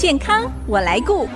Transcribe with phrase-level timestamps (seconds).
[0.00, 1.28] 健康我来顾。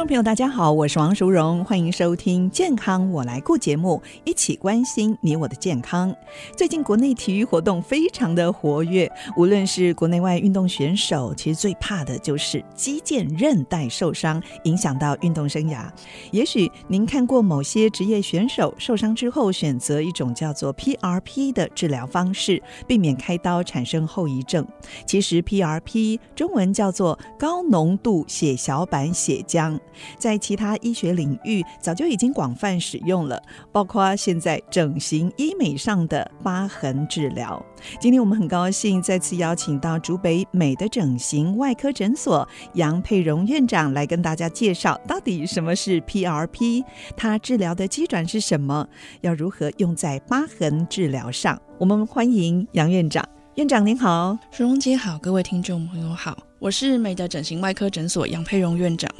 [0.00, 6.16] 众朋友，大家好，我是王淑荣，欢迎收听《健康我来顾》节目，一起关心你我的健康。
[6.56, 15.86] 最近国内体育活动非常的活跃，无论是国内外运动选手，其实最怕的就是肌腱韧带受伤，影响到运动生涯。
[16.30, 24.66] 也许您看过某些职业选手受伤之后，选择一种叫做 PRP 的治疗方式，避免开刀产生后遗症。
[25.04, 29.78] 其实 PRP 中文叫做高浓度血小板血浆。
[30.18, 33.40] 在其他医学领域早就已经广泛使用了，
[33.72, 37.64] 包括现在整形医美上的疤痕治疗。
[38.00, 46.84] 今天我们很高兴再次邀请到竹北美的整形外科诊所杨佩荣院长来跟大家介绍到底什么是 PRP，
[47.16, 48.86] 它治疗的机转是什么，
[49.22, 51.60] 要如何用在疤痕治疗上。
[51.78, 56.49] 我们欢迎杨院长，院长您好，淑蓉姐好，各位听众朋友好。
[56.60, 59.10] 我是美的整形外科诊所杨佩荣院长。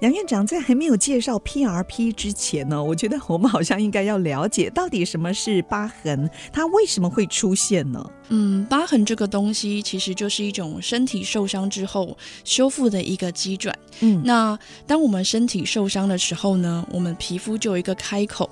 [0.00, 8.04] 杨院长在还没有介绍 PRP 之前呢，我觉得我们好像应该要了解到底什么是疤痕，它为什么会出现呢？
[8.30, 13.74] 嗯，疤痕这个东西其实就是一种身体受伤之后修复的一个机转。
[14.00, 18.50] 嗯，那当我们身体受伤的时候呢，我们皮肤就有一个开口，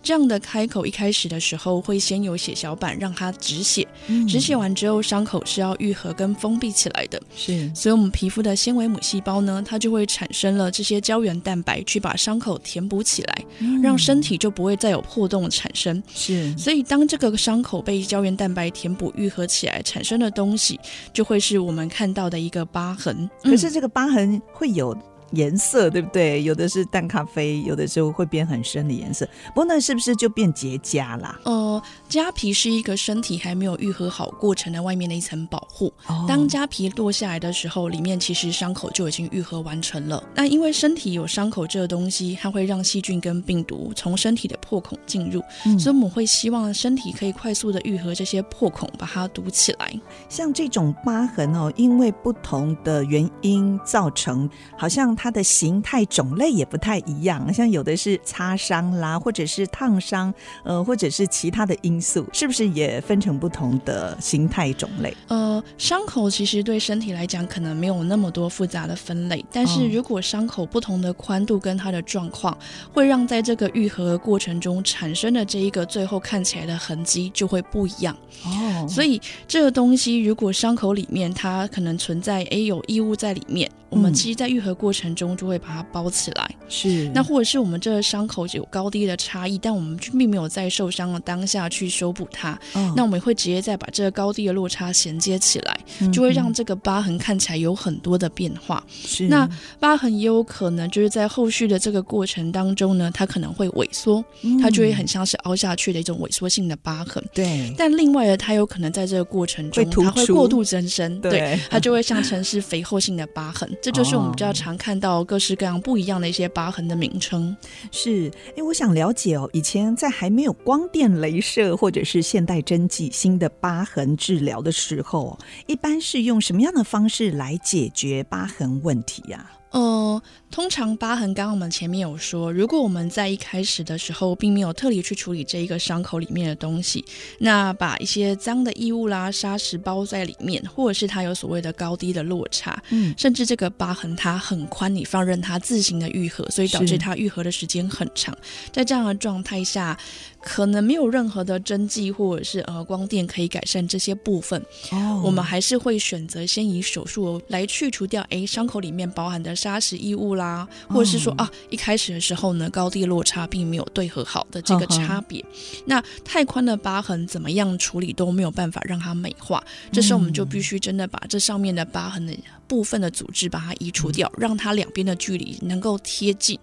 [0.00, 7.20] 这样的开口一开始的时候会先有血小板让它止血，嗯、止血完之后伤口是要愈合跟封闭起来的。
[7.34, 7.68] 是。
[7.88, 16.02] 所以，我们皮肤的纤维母细胞呢，它就会产生了这些胶原蛋白，去把伤口填补起来，嗯、让身体就不会再有破洞产生。
[16.14, 20.78] 是，所以当这个伤口被胶原蛋白填补、愈合起来，产生的东西，
[21.14, 23.26] 就会是我们看到的一个疤痕。
[23.42, 24.94] 可是，这个疤痕会有。
[25.32, 26.42] 颜色对不对？
[26.42, 29.28] 有的是淡咖啡，有的时候会变很深的颜色。
[29.48, 31.38] 不过那是不是就变结痂啦？
[31.44, 35.92] 呃，痂皮是一个身体还没有愈合好过程的外面的一层保护。
[36.06, 40.22] 哦、当痂皮落下来的时候，里面其实伤口就已经愈合完成了。
[40.34, 49.92] 那因为身体有伤口这个东西，它会让细菌跟病毒从身体的破孔进入，嗯、所以我们会希望身体可以快速的愈合这些破孔，把它堵起来。
[50.28, 55.17] 像这种疤痕哦，因为不同的原因造成，好像。
[55.18, 65.12] 它的形态种类也不太一样，像有的是擦伤啦，或者是烫伤，呃，或者是其他的因素，是不是也分成不同的形态种类？
[65.26, 72.56] 呃，伤口其实对身体来讲可能没有那么多复杂的分类，但是如果伤口不同的宽度跟它的状况，
[72.92, 78.16] 会让在这个愈合的过程中产生的这一个最后看起来的痕迹就会不一样。
[78.44, 83.68] 哦，所以这个东西如果伤口里面它可能存在诶有异物在里面。
[83.90, 86.50] 我们其实，在愈合过程中就会把它包起来。
[86.68, 87.08] 是。
[87.14, 92.52] 那或者是我们这个伤口有高低的差异，但我们并没有在受伤的当下去修补它。
[92.74, 92.92] 哦。
[92.96, 95.80] 那我们会直接再把这个高低的落差衔接起来，
[96.12, 98.84] 就会让这个疤痕看起来有很多的变化。
[98.90, 99.26] 是。
[99.28, 99.48] 那
[99.80, 104.22] 疤痕也有可能就是在后续的这个过程当中呢，它可能会萎缩，
[104.60, 107.24] 它就会很像是凹下去的一种萎缩性的疤痕。
[107.32, 107.74] 对。
[107.78, 113.68] 但另外的，它有可能在这个过程中，它会过度增生，对，它就会像成是肥厚性的疤痕。
[113.80, 117.56] 这就是我们比较常看到各式各样不一样的一些疤痕的名称。
[117.90, 129.50] 是，哎，我想了解哦，以前在还没有光电镭射或者是现代针剂新的疤痕治疗的时候，一般是用什么样的方式来解决疤痕问题呀？
[129.70, 137.04] 呃，通常疤痕，刚刚我们前面有说，如果我们在一开始的时候并没有特别去处理这一个伤口里面的东西，
[137.38, 148.36] 那把一些脏的异物啦、砂石包在里面，或者是它有所谓的高低的落差，嗯，甚至这个疤痕它很宽，你放任它自行的愈合，所以导致它愈合的时间很长，
[148.72, 149.96] 在这样的状态下。
[150.40, 154.58] 可能没有任何的针剂或者是呃光电可以改善这些部分，
[154.92, 155.26] 哦，oh.
[155.26, 165.50] 我们还是会选择先以手术来去除掉哎伤口里面包含的砂石异物啦，或者是说啊一开始的时候呢高低落差并没有对合好的这个差别，oh.
[165.84, 169.62] 那太宽的疤痕怎么样处理都没有办法让它美化，
[169.92, 172.32] 这时候我们就必须真的把这上面的疤痕的
[172.68, 176.56] 部分的组织把它移除掉，让它两边的距离能够贴近，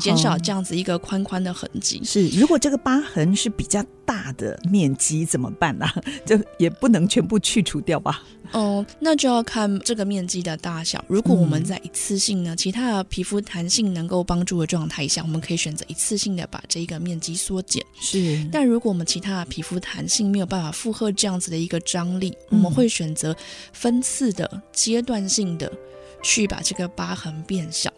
[0.00, 2.00] 减少这样子一个宽宽的痕迹。
[2.04, 5.86] 是，如果这个疤痕是比较大的面积怎么办呢？
[6.24, 8.22] 就也不能全部去除掉吧？
[8.52, 11.04] 哦，那就要看这个面积的大小。
[11.08, 17.84] 如果我们在一次性呢，其他的皮肤弹性能够帮助的状态下，我们可以选择一次性的把这一个面积缩减。
[17.98, 23.34] 是，但如果我们其他的皮肤弹性没有办法负荷这样子的一个张力，我们会选择
[23.72, 25.70] 分次的阶段性的。
[26.26, 27.88] 去把这个疤痕变小。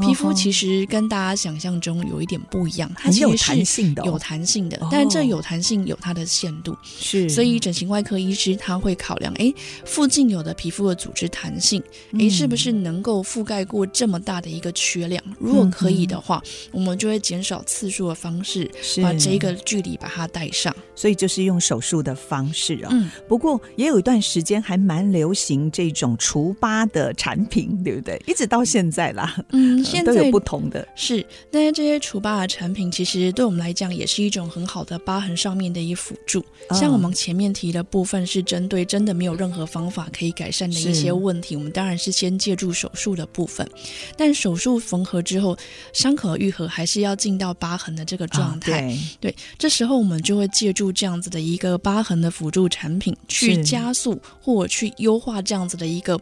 [0.00, 6.76] 皮肤其实跟大家想象中有一点不一样，它其实是有弹性的，有弹性的，但这有弹性有它的限度。
[6.82, 9.52] 是，所以整形外科医师他会考量，哎，
[9.84, 11.80] 附近有的皮肤的组织弹性，
[12.18, 15.22] 哎，是不是能够覆盖过这么大的一个缺量？
[15.38, 16.42] 如果可以的话，
[16.72, 18.68] 我们就会减少次数的方式，
[19.02, 20.74] 把这个距离把它带上。
[20.94, 22.88] 所以就是用手术的方式啊。
[22.90, 23.10] 嗯。
[23.28, 28.20] 不过也有一段时间还蛮流行这种除疤的产品，对不对？
[28.26, 29.36] 一直到现在啦。
[29.50, 30.86] 嗯， 现在、呃、都有不同的。
[30.94, 36.44] 是，但是这些除疤的产品，其实对我们来讲也是一种很好的疤痕上面的一辅助。
[36.68, 43.68] 嗯、像我们前面提的部分，是针对真的没有任何方法可以改善的一些问题，我们当然是先借助手术的部分。
[44.16, 45.56] 但手术缝合之后，
[45.92, 48.96] 伤口愈合还是要进到疤痕的这个状态。
[49.20, 56.18] 对，这时候我们就会借助这样子的一个疤痕的辅助产品，去加速或去优化这样子的一个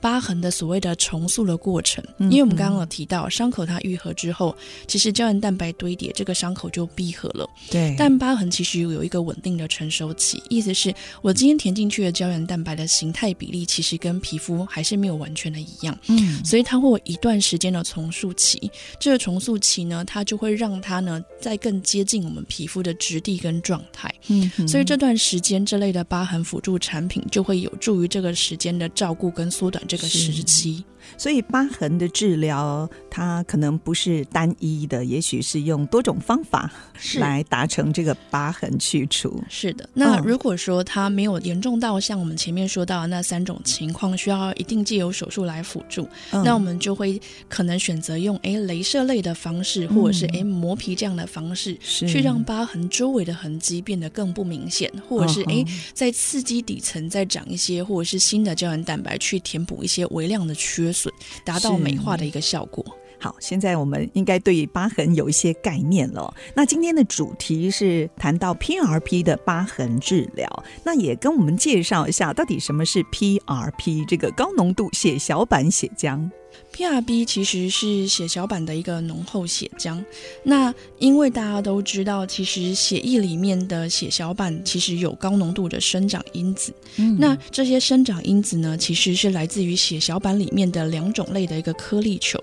[0.00, 2.04] 疤痕的所谓的重塑的过程。
[2.18, 4.56] 嗯、因为我们刚刚有提到，伤口它愈合之后，
[4.86, 7.48] 其实胶原蛋白堆叠，这个伤口就闭合了。
[7.70, 15.96] 对，但疤痕其实有一个稳定的成熟期，意思是我今天填进去的胶原蛋白的形态比例，其实跟皮肤还是没有完全的一样。
[16.06, 18.70] 嗯，所以它会有一段时间的重塑期。
[18.98, 24.12] 这个重塑期呢，它就会让它呢再更接近我们皮肤的质地跟状态。
[24.28, 30.77] 嗯，所以这段时间这类的疤痕辅助产品就会有助于这个时间的照顾跟缩短这个时期。
[30.78, 30.97] Lee.
[31.16, 36.70] 所以疤痕的治疗，它可能不是单一的，也许是用多种方法
[37.16, 39.42] 来达成这个疤痕去除。
[39.48, 61.14] 是的，那如果说它没有严重到像我们前面说到的那三种情况，需要一定借由手术来辅助，嗯、那我们就会可能选择用诶镭射类的方式，或者是诶磨皮这样的方式，嗯、去让疤痕周围的痕迹变得更不明显，或者是诶在刺激底层再长一些，或者是新的胶原蛋白去填补一些微量的缺损，
[61.44, 62.84] 达到美化的一个效果。
[63.20, 66.32] 好，现在我们应该对疤痕有一些概念了。
[66.54, 70.48] 那今天的主题是谈到 PRP 的疤痕治疗，
[70.84, 76.30] 那也跟我们介绍一下到底什么是 PRP 这个高浓度血小板血浆。
[76.78, 80.00] PRP 其实是血小板的一个浓厚血浆。
[80.44, 86.72] 那因为大家都知道，其实血液里面的血小板其实有高浓度的生长因子。
[86.94, 87.16] 嗯。
[87.18, 92.40] 那这些生长因子呢，其实是来自于血小板里面的两种类的一个颗粒球。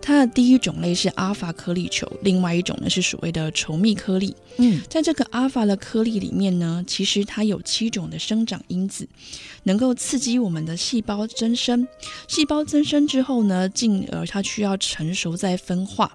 [0.00, 4.34] 它的第一种类是阿法颗粒球，另外一种呢是所谓的稠密颗粒。
[4.56, 9.06] 嗯，在这个阿法的颗粒里面呢，其实它有七种的生长因子，
[9.64, 11.86] 能够刺激我们的细胞增生。
[12.26, 16.10] 细胞增生之后呢，进而它需要成熟再分化，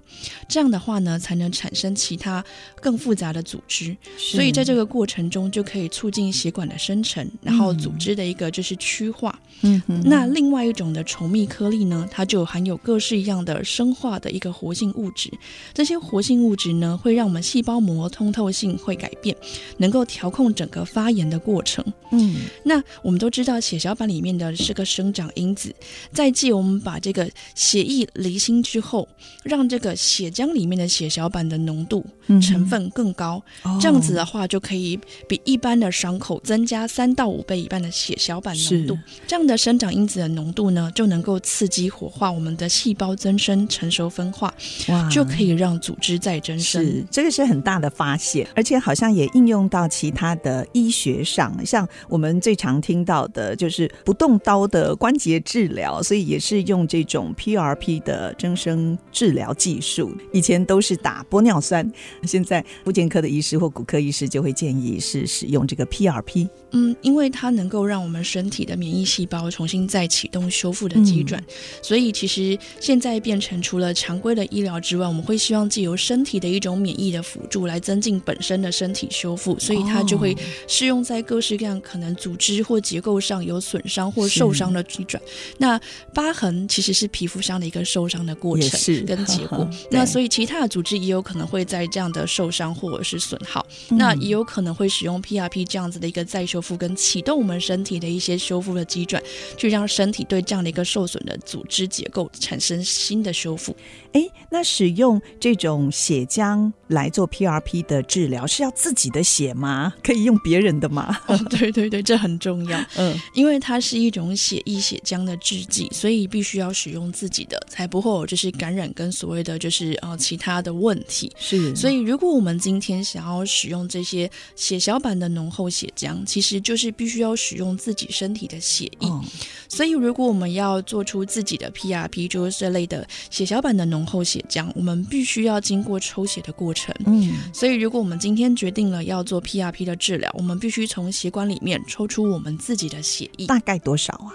[0.48, 2.44] 这样的话呢，才能产生其他
[2.80, 3.96] 更复杂的组织。
[4.16, 9.38] 所以在这个过程中，就可以促进血管的生成，然后组织的一个就是趋化。
[9.62, 10.02] 嗯嗯。
[10.04, 15.30] 那另外一种的稠密颗粒呢，它就含有各式一样的生化的一个活性物质。
[15.72, 19.36] 这些活性物质呢，会让我们细胞膜通透性会改变，
[19.78, 21.84] 能够调控整个发炎的过程。
[22.10, 22.36] 嗯。
[22.64, 25.74] 那我们都知道，血小板里面的是个生长因子，
[26.12, 29.08] 在继我们把这个血液离心之后，
[29.42, 32.04] 让这个血浆里面的血小板的浓度
[32.40, 34.98] 成分更高，嗯、这样子的话就可以
[35.28, 38.98] 比一般的伤口增加三到五倍一般的血小板浓度。
[39.26, 44.52] 这样的生长因子的浓度呢，就能够刺激活化我们的细胞增生、成熟分化，
[44.88, 46.84] 哇，就可以让组织再增生。
[46.84, 57.31] 是，这个是很大的发现，而且好像也应用到其他的医学上，像我们最常听到的就是不动刀的关节治疗，所以也是用这种。
[57.34, 61.90] PRP 的增生治疗技术，以前都是打玻尿酸，
[62.24, 66.48] 现在复健科的医师或骨科医师就会建议是使用这个 PRP。
[66.72, 80.34] 嗯，因为它能够让我们身体的免疫细胞重新再启动修复的机转，嗯、所以其实现在变成除了常规的医疗之外，我们会希望借由身体的一种免疫的辅助来增进本身的身体修复，所以它就会
[80.66, 85.22] 适用在各式各样可能组织或结构上有损伤或受伤的机转。
[85.58, 85.78] 那
[86.14, 87.42] 疤痕其实是皮肤。
[87.42, 99.20] 上的一个受伤的过程跟结果，那所以其他的组织也有可能会在这样的受伤或者是损耗，嗯、那也有可能会使用 PRP 这样子的一个再修复跟启动我们身体的一些修复的机转，
[99.56, 103.74] 去让身体对这样的一个受损的组织结构产生新的修复。
[104.12, 109.92] 哎，那使用这种血浆来做 PRP 的治疗，是要自己的血吗？
[110.02, 111.18] 可以用别人的吗？
[111.26, 112.78] 哦，对对对，这很重要。
[112.96, 121.32] 嗯，因为它是一种血液血浆的制剂，所以必须要使用自己的，才不会有就是感染跟所谓的就是呃其他的问题。
[121.38, 129.08] 是，所以如果我们今天想要使用这些血小板的浓厚血浆，其实就是必须要使用自己身体的血液。
[129.08, 129.22] 哦，
[129.68, 136.81] 所以如果我们要做出自己的 PRP，就是这类的血小板的浓厚血浆，我们必须要经过抽血的过程。
[137.06, 143.46] 嗯，所以如果我们今天决定了要做 PRP 的治疗，我们必须从血管里面抽出我们自己的血液。
[143.46, 144.32] 大概多少啊？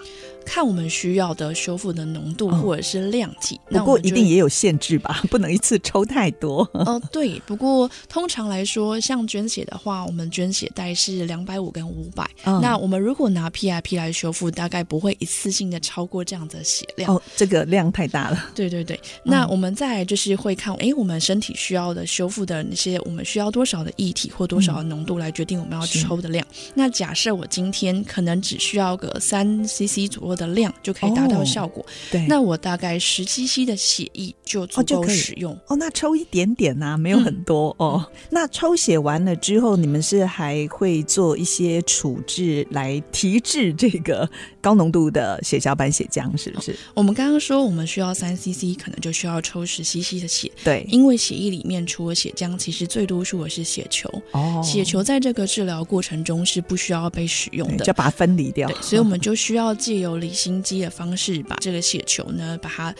[0.48, 6.68] 看我们需要的修复的浓度或者是量体，不过一定也有限制吧， 不能一次抽太多。
[6.72, 7.38] 哦，对。
[7.46, 12.28] 不过通常来说，像捐血的话，我们捐血大概是两百五跟五百。
[12.62, 17.14] 那我们如果拿 P I P 来修复，大概不会一次性的超过这样的血量。
[17.14, 18.46] 哦，这个量太大了。
[18.56, 18.98] 对对对。
[19.22, 26.46] 那我们再就是会看，哎，我们身体需要的修复的那些，我们需要多少的液体或多少的浓度来决定我们要抽的量。
[26.50, 31.82] 嗯、那假设我今天可能只需要个三 CC 左右的量就可以达到效果。
[31.82, 35.52] 哦、对，那我大概十 CC 的血液就足够使用。
[35.66, 38.06] 哦，那抽一点点呐、啊，没有很多、嗯、哦。
[38.30, 44.30] 那抽血完了之后，你们是还会做一些处置来提质这个
[44.68, 46.72] 高浓度的血小板血浆，是不是？
[46.72, 50.52] 哦、我们刚刚说我们需要三 CC，可能就需要抽十 CC 的血。
[50.62, 54.10] 对，因为血液里面除了血浆，其实最多数的是血球。
[54.32, 58.68] 哦，血球在这个治疗过程中是不需要被使用的，就把它分离掉。
[58.68, 62.94] 对，所以我们就需要借由离心机的方式，把这个血球呢，把它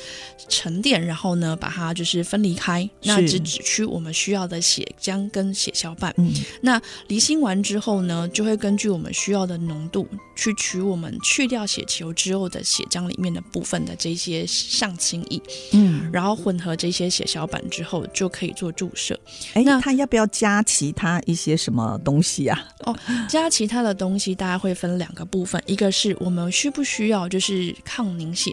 [0.48, 6.14] 沉淀，然后呢，把它就是分离开，那只只需我们需要的血浆跟血小板。
[6.16, 6.32] 嗯，
[6.62, 15.40] 那离心完之后呢，就会根据我们需要的浓度去取我们去掉血球之后的血浆里面的部分的这些上清液。
[15.72, 19.18] 嗯，然后混合这些血小板之后，就可以做注射。
[19.54, 22.68] 哎，那他要不要加其他一些什么东西啊？
[22.86, 22.96] 哦，
[23.28, 28.50] 加其他的东西，大概会分两个部分，一个是我们需不需要就是抗凝血。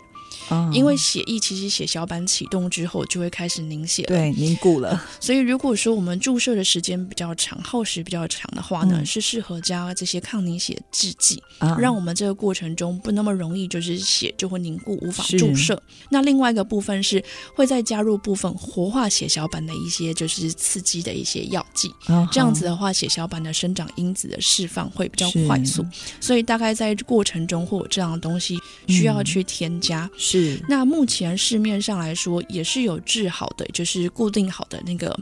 [0.72, 5.02] 因为血液其实血小板启动之后就会开始凝血了，对，凝固了。
[5.20, 15.82] 所以如果说我们注射的时间比较长，耗时比较长的话呢，嗯、是适合加这些抗凝血制剂，啊、让我们这个过程中不那么容易就是血就会凝固无法注射。
[16.10, 17.24] 那另外一个部分是
[17.56, 25.86] 会再加入部分活化血小板的一些就是刺激的一些药剂，啊、这样子的话血小板的生长因子的释放会比较快速。
[26.20, 30.06] 所以大概在过程中会有这样的东西需要去添加。
[30.14, 35.18] 嗯是，那目前市面上来说也是有治好的，就是固定好的那个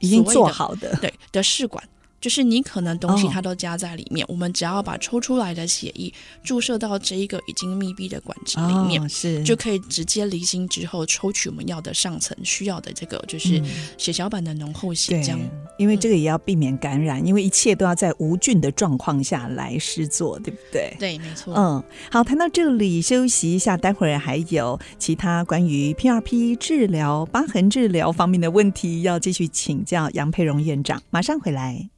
[0.00, 1.82] 已经做好的，对的试管。
[2.20, 13.62] 就是你可能东西它都加在里面，哦、我们只要把抽出来的血液注射到这一个已经密闭的管子里面，哦、是就可以直接离心之后抽取我们要的上层需要的这个就是
[13.96, 15.38] 血小板的浓厚血浆。
[15.78, 20.96] 因为这个也要避免感染，嗯、因为一切都要在无菌的状况下来施做，对不对？
[20.98, 21.54] 对，没错。
[21.54, 31.88] 嗯，好，谈到这里休息一下，待会儿还有其他关于 PRP 治疗、疤痕治疗方面的问题要继续请教杨佩荣院长，马上回来。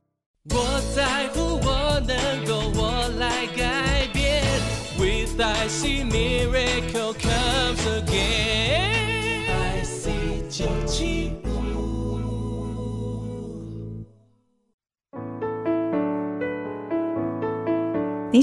[0.52, 4.42] 我在乎，我能够，我来改变。
[4.98, 8.09] With I see miracle comes again。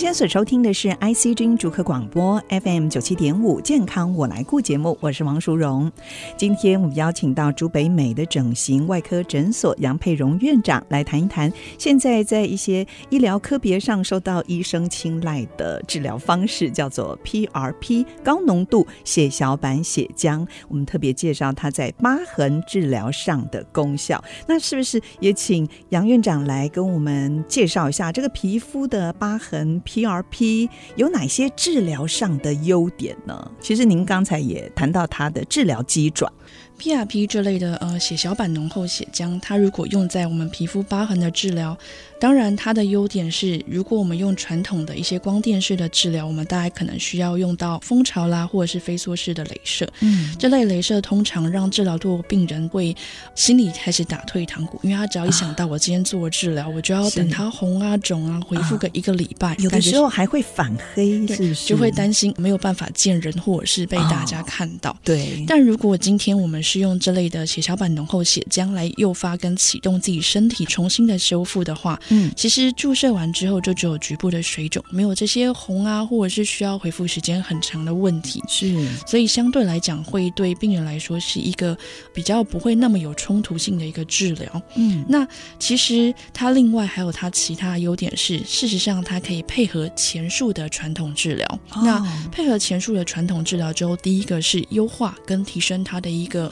[0.08, 5.92] 现在所收听的是 ICG 主客广播 FM 九七点五健康我来顾节目，我是王淑荣。
[6.38, 20.48] 今天我们邀请到竹北美的整形外科诊所杨佩荣院长来谈一谈，现在在一些医疗科别上受到医生青睐的治疗方式，叫做 PRP 高浓度血小板血浆。
[20.70, 24.24] 我们特别介绍它在疤痕治疗上的功效。
[24.48, 33.52] 那是不是也请杨院长来跟我们介绍一下这个皮肤的疤痕？PRP 有哪些治疗上的优点呢？
[33.60, 36.32] 其实您刚才也谈到它的治疗机转。
[36.80, 41.78] PRP 这类的呃血小板浓厚血浆，它如果用在我们皮肤疤痕的治疗，
[42.20, 49.88] 当然它的优点是，如果我们用传统的一些光电式的治疗，我们大概可能需要用到蜂巢啦，或者是飞梭式的镭射。
[50.02, 52.96] 嗯，这类镭射通常让治疗过病人会
[53.36, 61.68] 心里开始打退堂鼓，因为他只要一想到我今天做了治疗，啊、我就要等它红啊肿啊恢复个一个礼拜，啊、有的时候还会反黑，是不是？
[61.68, 64.92] 就会担心没有办法见人，或者是被大家看到。
[64.92, 78.44] 哦、对，但如果今天我们是用这类的血小板浓厚血浆来诱发跟启动自己身体重新的修复的话，嗯，其实注射完之后就只有局部的水肿，没有这些红啊，或者是需要恢复时间很长的问题。
[78.50, 81.78] 是，所以相对来讲，会对病人来说是一个
[82.14, 84.62] 比较不会那么有冲突性的一个治疗。
[84.76, 85.26] 嗯，那
[85.58, 91.48] 其实它另外还有它其他优点是，事实上它可以配合前述的传统治疗。
[91.72, 96.52] 哦、那配合前述的传统治疗之后，第一个是优化跟提升它的一个。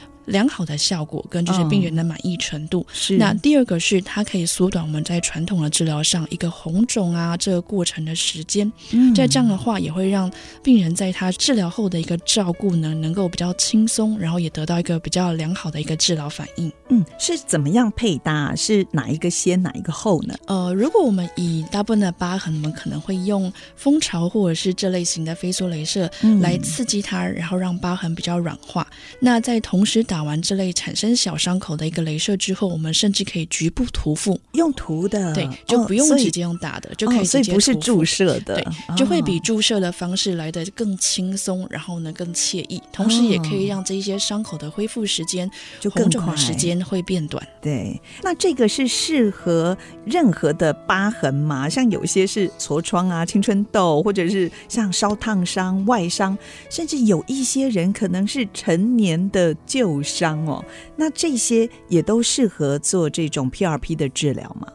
[0.31, 2.85] 良好的效果跟就是病人的满意程度。
[2.89, 3.17] 嗯、是。
[3.17, 8.71] 那第二个是它可以缩短我们在传统的治疗上一个红肿啊这个过程的时间。
[8.91, 9.13] 嗯。
[9.13, 10.31] 在这样的话，也会让
[10.63, 16.71] 病人在他治疗后的一个照顾呢，能够比较轻松，然后也得到一个比较良好的一个治疗反应。
[16.89, 18.55] 嗯，是怎么样配搭？
[18.55, 20.35] 是哪一个先，哪一个后呢？
[20.47, 26.09] 呃，如果我们以大部分的疤痕，我们可能会用蜂巢或者是这类型的飞梭镭射
[26.39, 28.87] 来刺激它，嗯、然后让疤痕比较软化。
[29.19, 45.49] 那在同时打完这类产生小伤口的一个镭射之后，我们甚至可以局部涂敷，用涂的，对，就不用直接用打的，哦、就可以直接涂所以不是注射的，对，就会比注射的方式来的更轻松，然后呢更惬意，同时也可以让这一些伤口的恢复时间、
[45.79, 47.45] 就红肿的时间会变短。
[47.61, 51.69] 对，那这个是适合任何的疤痕吗？
[51.69, 56.37] 像有些是痤疮啊、青春痘，或者是像烧烫伤、外伤，
[56.69, 60.45] 甚至有一些人可能是成年的旧伤。
[60.45, 60.63] 哦，
[60.95, 64.67] 那这些也都适合做这种 PRP 的治疗吗？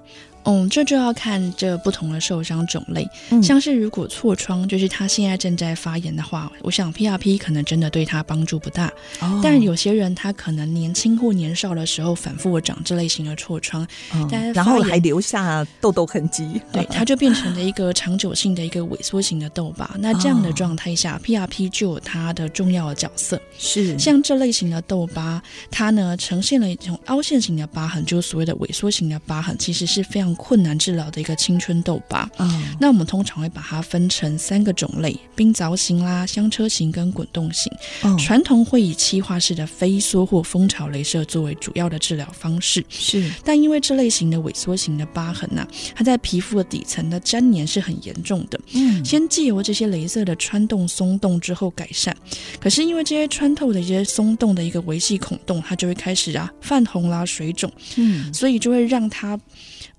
[0.46, 3.06] 嗯，这就要看这不同的受伤种类。
[3.30, 8.86] 嗯，像是如果痤疮就是他现在正在发炎的话，我想 PRP 可能真的对他帮助不大。
[9.20, 13.84] 哦，但有些人他可能年轻或年少的时候反复的长这类型的痤疮，
[14.14, 19.96] 嗯，但然后还留下痘痘痕迹，对，它就变成了一个长久性的一个萎缩型的痘疤。
[19.98, 23.40] 那这样的状态下，哦，PRP 就有它的重要的角色。
[23.58, 30.35] 是，像这类型的痘疤，它呢呈现了一种凹陷型的疤痕，就是所谓的萎缩型的疤痕，其实是非常。
[30.36, 37.72] 困难治疗的一个青春痘疤，嗯，那我们通常会把它分成三个种类：冰凿型啦、香车型跟滚动型。
[38.02, 42.84] 嗯，传统会以气化式的飞梭或蜂巢镭射作为主要的治疗方式。
[42.88, 48.60] 是，但因为这类型的萎缩型的疤痕呢、啊，它在皮肤的底层的粘连是很严重的。
[48.74, 52.16] 嗯，先借由这些镭射的穿洞松动之后改善，
[52.60, 57.70] 可是因为这些穿透的一些松动的一个维系孔洞，它就会开始啊泛红啦、水肿。
[57.96, 59.38] 嗯，所以就会让它。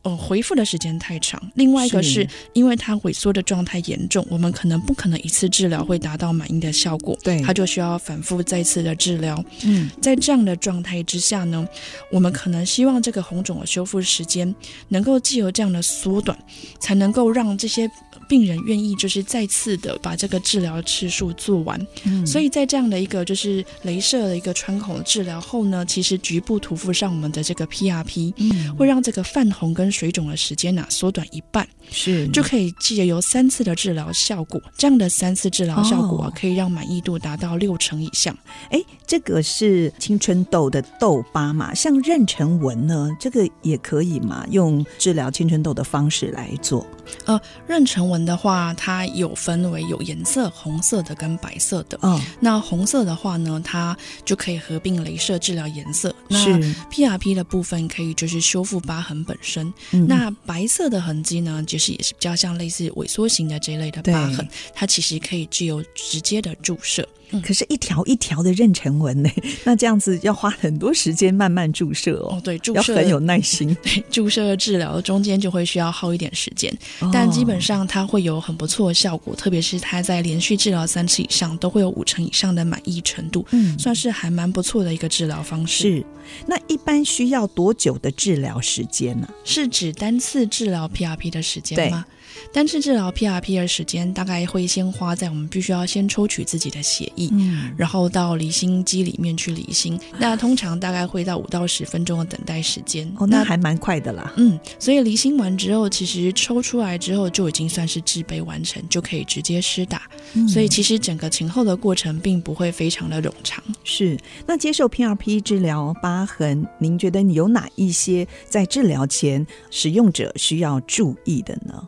[0.03, 1.41] 呃，恢复的时间太长。
[1.55, 9.41] 另外一个是因为它萎缩的状态严重，我们可能不可能一次治疗会达到满意的效果，对，它就需要反复再次的治疗。
[9.63, 11.65] 嗯，在这样的状态之下呢，
[12.11, 14.53] 我们可能希望这个红肿的修复时间
[14.89, 16.37] 能够既由这样的缩短，
[16.79, 17.89] 才能够让这些。
[18.27, 38.37] 病人愿意就是再次的把这个治疗次数做完，嗯，所以在这样的一个就是镭射的一个穿孔治疗后呢，其实局部涂敷上我们的这个 PRP，嗯，会让这个泛红跟水肿的时间呢、啊、缩短一半，是就可以借由三次的治疗效果，这样的三次治疗效果、啊、可以让满意度达到六成以上。
[38.69, 41.73] 哎、哦，这个是青春痘的痘疤嘛？
[41.73, 44.45] 像妊娠纹呢，这个也可以嘛？
[44.51, 46.85] 用治疗青春痘的方式来做？
[47.25, 48.16] 呃，妊娠纹。
[48.25, 51.97] 的话，它有分为有颜色红色的跟白色的。
[52.01, 56.13] 嗯、哦，那红色的话呢，它就可以合并镭射治疗颜色。
[56.29, 56.57] 是。
[56.57, 59.73] 那 PRP 的部分可以就是修复疤痕本身。
[59.91, 60.07] 嗯。
[60.07, 67.07] 那白色的痕迹呢，其实也是比较像类似萎缩型的这一类的疤痕，它其实可以具有直接的注射。
[67.43, 69.29] 可是，一条一条的妊娠纹呢？
[69.65, 72.35] 那这样子要花很多时间慢慢注射哦。
[72.37, 73.75] 哦，对，注射要很有耐心。
[73.83, 85.83] 对，注射治疗中间就会需要耗一点时间，哦，但基本上它会有很不错的效果，特别是它在连续治疗三次以上，都会有五成以上的满意程度，嗯，算是还蛮不错的一个治疗方式。
[85.83, 86.05] 是，
[86.45, 89.27] 那一般需要多久的治疗时间呢？
[89.43, 92.05] 是指单次治疗 PRP 的时间吗？
[92.51, 99.99] 单次治疗 PRP 的时间大概会先花在我们必须要先抽取自己的血液，嗯，然后到离心机里面去离心。
[100.17, 103.11] 那通常大概会到五到十分钟的等待时间。
[103.17, 104.33] 哦，那还蛮快的啦。
[104.37, 110.03] 嗯，所以离心完之后，其实抽出来之后就已经算是制备完成，就可以直接施打。
[110.33, 113.63] 嗯，所以其实整个前后的过程并不会非常的冗长。
[113.83, 114.17] 是。
[114.45, 121.87] 那接受 PRP 治疗疤痕，您觉得你有哪一些在治疗前使用者需要注意的呢？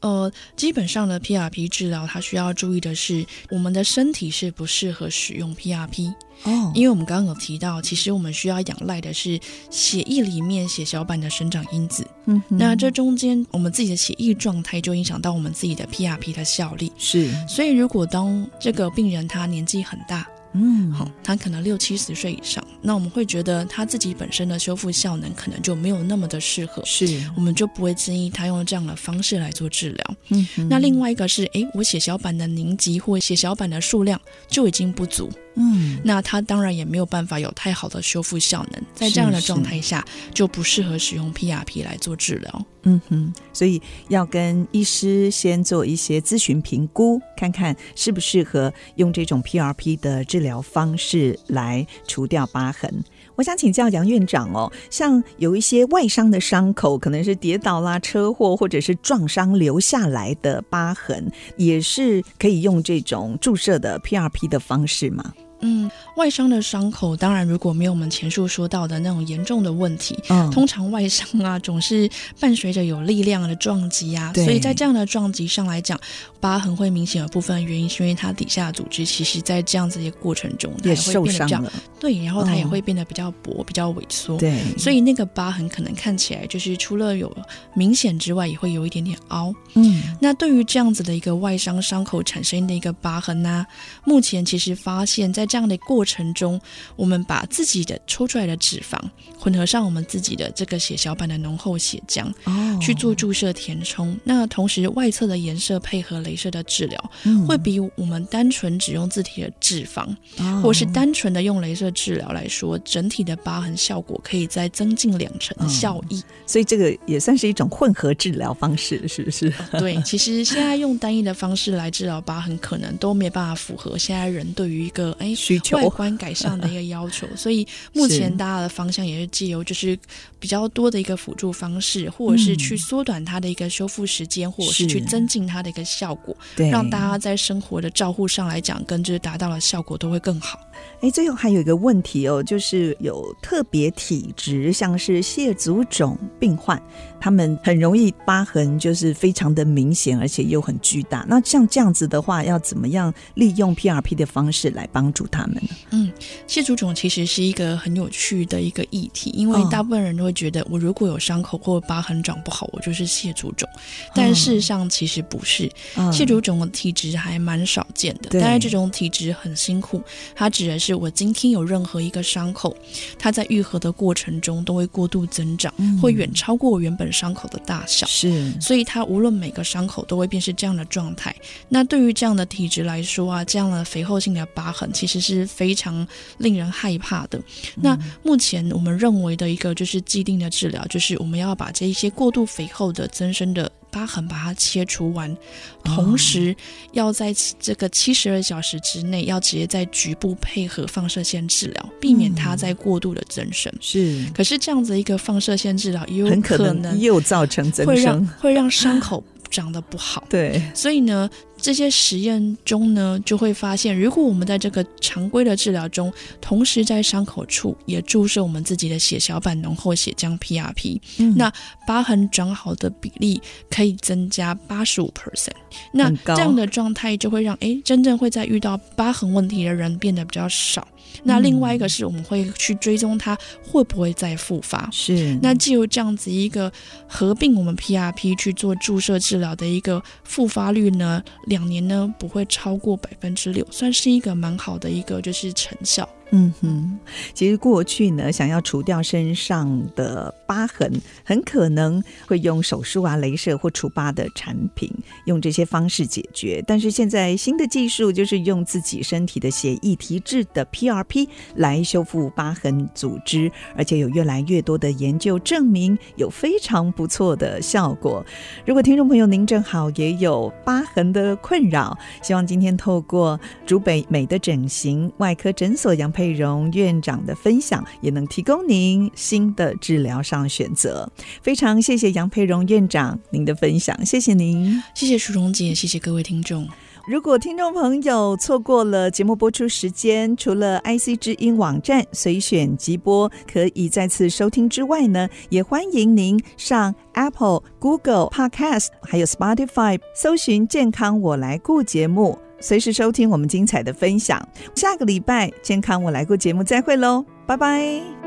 [0.00, 6.12] 呃，基本上的 PRP 治疗，它需要注意的是，我们的身体是不适合使用 PRP
[6.44, 9.38] 哦，因为我们刚刚有提到，其实我们需要仰赖的是
[9.70, 12.06] 血液里面血小板的生长因子。
[12.26, 16.90] 嗯，那这中间我们自己的血液状态就影响到我们自己的 PRP 的效力。
[16.96, 20.26] 是，所以如果当这个病人他年纪很大。
[20.52, 30.16] 嗯，好，他可能六七十岁以上，那我们会觉得他自己本身的修复效能可能就没有那么的适合，是，我们就不会建议他用这样的方式来做治疗。
[30.30, 35.30] 嗯，那另外一个是，诶，我血小板的凝集或血小板的数量就已经不足。
[35.56, 42.66] 嗯，那它当然也没有办法有太好的修复效能，在这样的状态下就不适合使用 PRP 来做治疗。
[42.84, 53.04] 嗯哼，所以要跟医师先做一些咨询评估，看看适不适合用这种 PRP 的治疗方式来除掉疤痕。
[53.40, 61.26] 我想请教杨院长哦，像有一些外伤的伤口，可能是跌倒啦、车祸或者是撞伤留下来的疤痕，
[61.56, 65.32] 也是可以用这种注射的 PRP 的方式吗？
[65.60, 75.98] 嗯，外伤的伤口，当然如果没有我们前述说到的那种严重的问题，嗯，通常外伤啊总是伴随着有力量的撞击啊，所以在这样的撞击上来讲，
[76.40, 81.62] 疤痕会明显的部分原因是因为它底下组织其实在这样子一个过程中它也会变得比较
[82.00, 87.30] 对，然后它也会变得比较薄、嗯、比较萎缩，对，所以那个疤痕可能看起来就是除了有
[87.74, 89.54] 明显之外，也会有一点点凹。
[89.74, 93.66] 嗯，那对于这样子的一个外伤伤口产生的一个疤痕呢、啊，
[94.04, 96.60] 目前其实发现在这样的过程中，
[96.94, 98.96] 我们把自己的抽出来的脂肪
[99.36, 104.16] 混合上我们自己的这个血小板的浓厚血浆，哦，去做注射填充。
[104.22, 110.06] 那同时外侧的颜色配合镭射的治疗，嗯，会比我们单纯只用自体的脂肪，
[110.38, 116.20] 哦，或是单纯的用镭射治疗来说，整体的疤痕效果可以再增进两成的效益。
[116.20, 119.52] 嗯，所以这个也算是一种混合治疗方式，是不是？
[119.80, 125.78] 对，其实现在用单一的方式来治疗疤痕，可能都没办法符合现在人对于一个哎需求。
[125.78, 129.98] 外观改善的一个要求， 所以目前大家的方向也是借由就是
[130.38, 136.36] 比较多的一个辅助方式，或者是去缩短它的一个修复时间，或者是去增进它的一个效果，
[136.70, 140.60] 让大家在生活的照护上来讲，跟就是达到了效果都会更好。
[141.00, 146.80] 哎，最后还有一个问题哦，就是有特别体质，像是蟹足肿病患，
[147.20, 151.24] 他们很容易疤痕就是非常的明显，而且又很巨大。
[151.28, 155.68] 那像这样子的话，要怎么样利用 PRP 的方式来帮助他们呢？
[155.90, 156.12] 嗯，
[156.46, 163.68] 蟹足肿其实是一个很有趣的一个议题，因为大部分人都会觉得，我如果有伤口或疤痕长不好，我就是蟹足肿。
[164.14, 165.70] 但事实上其实不是，
[166.12, 168.40] 蟹足肿的体质还蛮少见的。
[168.40, 170.02] 但是，这种体质很辛苦，
[170.34, 172.76] 它指的是我今天有任何一个伤口，
[173.18, 178.06] 它在愈合的过程中都会过度增长，嗯、会远超过我原本伤口的大小。
[178.06, 181.34] 是，所以它无论每个伤口都会变成这样的状态。
[181.68, 186.06] 那对于这样的体质来说啊，这样的肥厚性的疤痕其实是非常
[186.38, 187.38] 令人害怕的。
[187.38, 193.70] 嗯、那目前我们认为的一个就是既定的治疗，就是我们要把这一些过度肥厚的增生的。
[193.92, 195.36] 疤痕把它切除完，
[195.82, 196.54] 同时
[196.92, 203.72] 要在这个七十二小时之内，要直接在局部配合放射线治疗，避免它再过度的增生。
[203.80, 210.24] 是，可是这样子一个放射线治疗，也有可能又造成增生，会让会让伤口长得不好。
[210.30, 211.28] 对，所以呢。
[211.60, 221.52] 这些实验中呢，就会发现，如果我们在这个常规的治疗中，同时在伤口处也注射我们自己的血小板浓厚血浆 PRP，嗯，那
[221.86, 225.50] 疤痕长好的比例可以增加八十五 percent。
[225.92, 230.86] 那这样的状态就会让诶真正会在遇到疤痕问题的人变得比较少。
[231.24, 234.88] 那另外一个是我们会去追踪它会不会再复发。
[234.92, 235.36] 是。
[235.42, 236.72] 那既有这样子一个
[237.06, 246.08] 合并我们 PRP 去做注射治疗的一个复发率呢，两年呢不会超过百分之六，算是一个蛮好的一个就是成效。
[246.32, 246.98] 嗯哼，
[247.34, 250.90] 其实过去呢，想要除掉身上的疤痕，
[251.24, 254.88] 很可能会用手术啊、镭射或除疤的产品，
[255.24, 256.62] 用这些方式解决。
[256.66, 268.24] 但是现在新的技术就是用自己身体的血液提制的 PRP 来修复疤痕组织，而且有越来越多的研究证明有非常不错的效果。
[268.64, 281.10] 如果听众朋友您正好也有疤痕的困扰，希望今天透过竹北美的整形外科诊所杨佩蓉院长的分享，也能提供您新的治疗上选择。
[281.40, 286.68] 非常谢谢杨佩蓉院长您的分享，谢谢您，谢谢淑荣姐，谢谢各位听众。
[287.08, 302.38] 如果听众朋友错过了节目播出时间，除了 IC 之音网站随选即播可以再次收听之外呢，也欢迎您上 Apple、Google Podcast 还有 Spotify 搜寻“健康我来顾”节目。
[302.60, 304.40] 随时收听我们精彩的分享，
[304.74, 308.19] 下个礼拜健康我来过节目再会喽，拜拜。